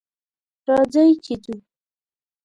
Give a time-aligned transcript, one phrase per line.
[0.67, 1.55] راځئ چې ځو!